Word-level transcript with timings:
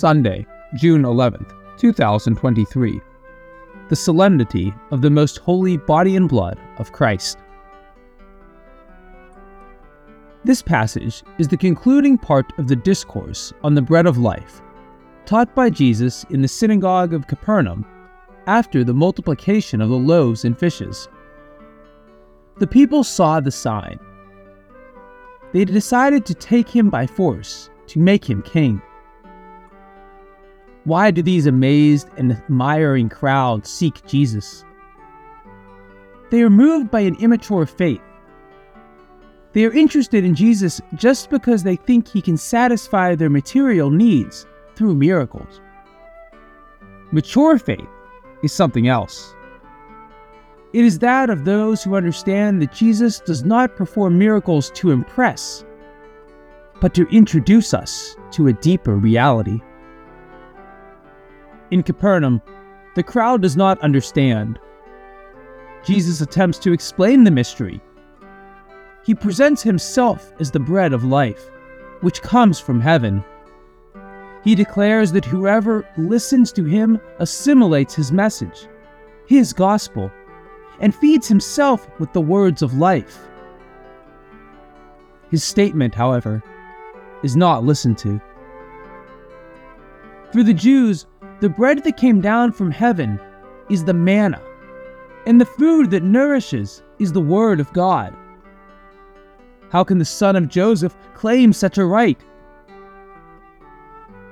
Sunday, 0.00 0.46
June 0.76 1.02
11th, 1.02 1.52
2023. 1.76 3.02
The 3.90 3.94
Solemnity 3.96 4.72
of 4.92 5.02
the 5.02 5.10
Most 5.10 5.36
Holy 5.40 5.76
Body 5.76 6.16
and 6.16 6.26
Blood 6.26 6.58
of 6.78 6.90
Christ. 6.90 7.36
This 10.42 10.62
passage 10.62 11.22
is 11.36 11.48
the 11.48 11.58
concluding 11.58 12.16
part 12.16 12.50
of 12.58 12.66
the 12.66 12.76
discourse 12.76 13.52
on 13.62 13.74
the 13.74 13.82
bread 13.82 14.06
of 14.06 14.16
life, 14.16 14.62
taught 15.26 15.54
by 15.54 15.68
Jesus 15.68 16.24
in 16.30 16.40
the 16.40 16.48
synagogue 16.48 17.12
of 17.12 17.26
Capernaum 17.26 17.84
after 18.46 18.82
the 18.84 18.94
multiplication 18.94 19.82
of 19.82 19.90
the 19.90 19.98
loaves 19.98 20.46
and 20.46 20.58
fishes. 20.58 21.10
The 22.56 22.66
people 22.66 23.04
saw 23.04 23.38
the 23.38 23.50
sign. 23.50 24.00
They 25.52 25.66
decided 25.66 26.24
to 26.24 26.34
take 26.34 26.70
him 26.70 26.88
by 26.88 27.06
force 27.06 27.68
to 27.88 27.98
make 27.98 28.24
him 28.24 28.40
king. 28.40 28.80
Why 30.84 31.10
do 31.10 31.22
these 31.22 31.46
amazed 31.46 32.08
and 32.16 32.32
admiring 32.32 33.08
crowds 33.08 33.70
seek 33.70 34.04
Jesus? 34.06 34.64
They 36.30 36.42
are 36.42 36.50
moved 36.50 36.90
by 36.90 37.00
an 37.00 37.16
immature 37.16 37.66
faith 37.66 38.00
they 39.52 39.64
are 39.64 39.72
interested 39.72 40.24
in 40.24 40.34
Jesus 40.34 40.80
just 40.94 41.28
because 41.28 41.62
they 41.62 41.74
think 41.74 42.06
he 42.06 42.22
can 42.22 42.36
satisfy 42.36 43.14
their 43.14 43.30
material 43.30 43.90
needs 43.90 44.46
through 44.76 44.94
miracles. 44.94 45.60
Mature 47.10 47.58
faith 47.58 47.88
is 48.44 48.52
something 48.52 48.86
else. 48.86 49.34
It 50.72 50.84
is 50.84 51.00
that 51.00 51.30
of 51.30 51.44
those 51.44 51.82
who 51.82 51.96
understand 51.96 52.62
that 52.62 52.72
Jesus 52.72 53.18
does 53.18 53.44
not 53.44 53.74
perform 53.74 54.16
miracles 54.16 54.70
to 54.76 54.92
impress, 54.92 55.64
but 56.80 56.94
to 56.94 57.08
introduce 57.08 57.74
us 57.74 58.16
to 58.30 58.46
a 58.46 58.52
deeper 58.52 58.94
reality. 58.94 59.60
In 61.70 61.82
Capernaum, 61.82 62.42
the 62.94 63.02
crowd 63.02 63.42
does 63.42 63.56
not 63.56 63.80
understand. 63.80 64.58
Jesus 65.84 66.20
attempts 66.20 66.58
to 66.58 66.72
explain 66.72 67.24
the 67.24 67.30
mystery 67.30 67.80
he 69.02 69.14
presents 69.14 69.62
himself 69.62 70.32
as 70.40 70.50
the 70.50 70.60
bread 70.60 70.92
of 70.92 71.04
life, 71.04 71.50
which 72.00 72.22
comes 72.22 72.60
from 72.60 72.80
heaven. 72.80 73.24
He 74.44 74.54
declares 74.54 75.12
that 75.12 75.24
whoever 75.24 75.86
listens 75.96 76.52
to 76.52 76.64
him 76.64 77.00
assimilates 77.18 77.94
his 77.94 78.12
message, 78.12 78.68
his 79.26 79.52
gospel, 79.52 80.10
and 80.80 80.94
feeds 80.94 81.28
himself 81.28 81.88
with 81.98 82.12
the 82.12 82.20
words 82.20 82.62
of 82.62 82.74
life. 82.74 83.18
His 85.30 85.44
statement, 85.44 85.94
however, 85.94 86.42
is 87.22 87.36
not 87.36 87.64
listened 87.64 87.98
to. 87.98 88.20
For 90.32 90.42
the 90.42 90.54
Jews, 90.54 91.06
the 91.40 91.48
bread 91.48 91.82
that 91.84 91.96
came 91.96 92.20
down 92.20 92.52
from 92.52 92.70
heaven 92.70 93.18
is 93.70 93.84
the 93.84 93.94
manna, 93.94 94.40
and 95.26 95.40
the 95.40 95.46
food 95.46 95.90
that 95.90 96.02
nourishes 96.02 96.82
is 96.98 97.12
the 97.12 97.20
Word 97.20 97.60
of 97.60 97.72
God. 97.72 98.14
How 99.70 99.84
can 99.84 99.98
the 99.98 100.04
son 100.04 100.36
of 100.36 100.48
Joseph 100.48 100.94
claim 101.14 101.52
such 101.52 101.78
a 101.78 101.84
right? 101.84 102.20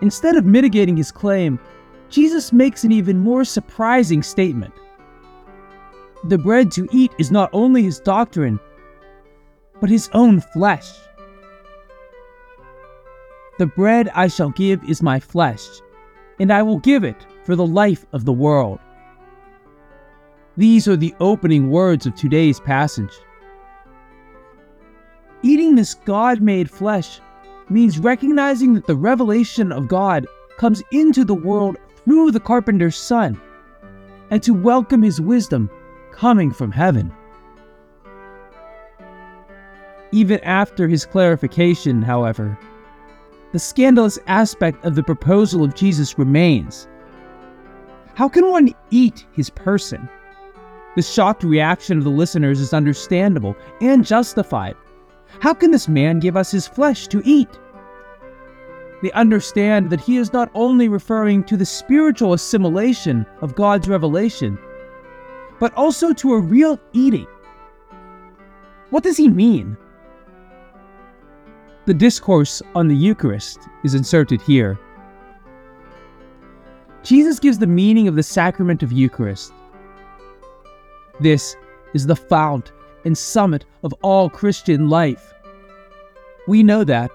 Instead 0.00 0.36
of 0.36 0.44
mitigating 0.44 0.96
his 0.96 1.10
claim, 1.10 1.58
Jesus 2.10 2.52
makes 2.52 2.84
an 2.84 2.92
even 2.92 3.18
more 3.18 3.44
surprising 3.44 4.22
statement. 4.22 4.74
The 6.24 6.38
bread 6.38 6.70
to 6.72 6.88
eat 6.92 7.12
is 7.18 7.30
not 7.30 7.50
only 7.52 7.82
his 7.82 8.00
doctrine, 8.00 8.58
but 9.80 9.88
his 9.88 10.10
own 10.12 10.40
flesh. 10.40 10.90
The 13.58 13.66
bread 13.66 14.10
I 14.14 14.28
shall 14.28 14.50
give 14.50 14.82
is 14.84 15.02
my 15.02 15.20
flesh, 15.20 15.66
and 16.38 16.52
I 16.52 16.62
will 16.62 16.78
give 16.78 17.04
it 17.04 17.26
for 17.44 17.56
the 17.56 17.66
life 17.66 18.06
of 18.12 18.24
the 18.24 18.32
world. 18.32 18.78
These 20.56 20.88
are 20.88 20.96
the 20.96 21.14
opening 21.20 21.70
words 21.70 22.06
of 22.06 22.14
today's 22.14 22.60
passage. 22.60 23.12
Eating 25.42 25.76
this 25.76 25.94
God 25.94 26.40
made 26.40 26.70
flesh 26.70 27.20
means 27.68 27.98
recognizing 27.98 28.74
that 28.74 28.86
the 28.86 28.96
revelation 28.96 29.70
of 29.70 29.88
God 29.88 30.26
comes 30.56 30.82
into 30.90 31.24
the 31.24 31.34
world 31.34 31.76
through 32.04 32.32
the 32.32 32.40
carpenter's 32.40 32.96
son, 32.96 33.40
and 34.30 34.42
to 34.42 34.52
welcome 34.52 35.02
his 35.02 35.20
wisdom 35.20 35.70
coming 36.12 36.50
from 36.50 36.72
heaven. 36.72 37.12
Even 40.10 40.40
after 40.40 40.88
his 40.88 41.04
clarification, 41.04 42.02
however, 42.02 42.58
the 43.52 43.58
scandalous 43.58 44.18
aspect 44.26 44.84
of 44.84 44.94
the 44.94 45.02
proposal 45.02 45.64
of 45.64 45.74
Jesus 45.74 46.18
remains. 46.18 46.86
How 48.14 48.28
can 48.28 48.50
one 48.50 48.74
eat 48.90 49.26
his 49.32 49.48
person? 49.48 50.08
The 50.96 51.02
shocked 51.02 51.44
reaction 51.44 51.98
of 51.98 52.04
the 52.04 52.10
listeners 52.10 52.60
is 52.60 52.74
understandable 52.74 53.56
and 53.80 54.04
justified. 54.04 54.74
How 55.40 55.54
can 55.54 55.70
this 55.70 55.88
man 55.88 56.18
give 56.18 56.36
us 56.36 56.50
his 56.50 56.66
flesh 56.66 57.06
to 57.08 57.22
eat? 57.24 57.48
They 59.02 59.12
understand 59.12 59.90
that 59.90 60.00
he 60.00 60.16
is 60.16 60.32
not 60.32 60.50
only 60.54 60.88
referring 60.88 61.44
to 61.44 61.56
the 61.56 61.64
spiritual 61.64 62.32
assimilation 62.32 63.24
of 63.40 63.54
God's 63.54 63.88
revelation, 63.88 64.58
but 65.60 65.72
also 65.74 66.12
to 66.14 66.34
a 66.34 66.40
real 66.40 66.80
eating. 66.92 67.26
What 68.90 69.04
does 69.04 69.16
he 69.16 69.28
mean? 69.28 69.76
The 71.88 71.94
discourse 71.94 72.60
on 72.74 72.86
the 72.86 72.94
Eucharist 72.94 73.60
is 73.82 73.94
inserted 73.94 74.42
here. 74.42 74.78
Jesus 77.02 77.38
gives 77.38 77.58
the 77.58 77.66
meaning 77.66 78.06
of 78.06 78.14
the 78.14 78.22
sacrament 78.22 78.82
of 78.82 78.92
Eucharist. 78.92 79.54
This 81.18 81.56
is 81.94 82.06
the 82.06 82.14
fount 82.14 82.72
and 83.06 83.16
summit 83.16 83.64
of 83.82 83.94
all 84.02 84.28
Christian 84.28 84.90
life. 84.90 85.32
We 86.46 86.62
know 86.62 86.84
that, 86.84 87.10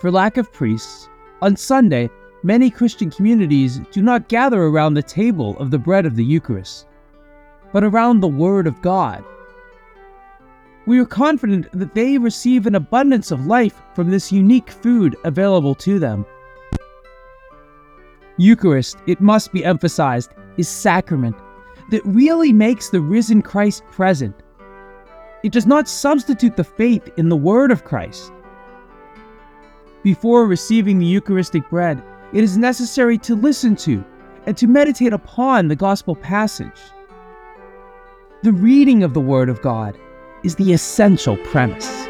for 0.00 0.10
lack 0.10 0.38
of 0.38 0.50
priests, 0.50 1.10
on 1.42 1.54
Sunday, 1.54 2.08
many 2.42 2.70
Christian 2.70 3.10
communities 3.10 3.80
do 3.92 4.00
not 4.00 4.30
gather 4.30 4.62
around 4.62 4.94
the 4.94 5.02
table 5.02 5.58
of 5.58 5.70
the 5.70 5.78
bread 5.78 6.06
of 6.06 6.16
the 6.16 6.24
Eucharist, 6.24 6.86
but 7.70 7.84
around 7.84 8.20
the 8.20 8.28
Word 8.28 8.66
of 8.66 8.80
God. 8.80 9.22
We 10.86 11.00
are 11.00 11.06
confident 11.06 11.68
that 11.72 11.94
they 11.94 12.16
receive 12.16 12.66
an 12.66 12.76
abundance 12.76 13.30
of 13.30 13.46
life 13.46 13.82
from 13.94 14.10
this 14.10 14.30
unique 14.30 14.70
food 14.70 15.16
available 15.24 15.74
to 15.76 15.98
them. 15.98 16.24
Eucharist, 18.38 18.98
it 19.06 19.20
must 19.20 19.52
be 19.52 19.64
emphasized, 19.64 20.32
is 20.56 20.68
sacrament 20.68 21.36
that 21.90 22.04
really 22.04 22.52
makes 22.52 22.90
the 22.90 23.00
risen 23.00 23.42
Christ 23.42 23.84
present 23.90 24.42
it 25.46 25.52
does 25.52 25.64
not 25.64 25.86
substitute 25.86 26.56
the 26.56 26.64
faith 26.64 27.08
in 27.18 27.28
the 27.28 27.36
Word 27.36 27.70
of 27.70 27.84
Christ. 27.84 28.32
Before 30.02 30.44
receiving 30.44 30.98
the 30.98 31.06
Eucharistic 31.06 31.70
bread, 31.70 32.02
it 32.32 32.42
is 32.42 32.58
necessary 32.58 33.16
to 33.18 33.36
listen 33.36 33.76
to 33.76 34.04
and 34.46 34.56
to 34.56 34.66
meditate 34.66 35.12
upon 35.12 35.68
the 35.68 35.76
Gospel 35.76 36.16
passage. 36.16 36.80
The 38.42 38.52
reading 38.52 39.04
of 39.04 39.14
the 39.14 39.20
Word 39.20 39.48
of 39.48 39.62
God 39.62 39.96
is 40.46 40.54
the 40.54 40.72
essential 40.72 41.36
premise. 41.38 42.06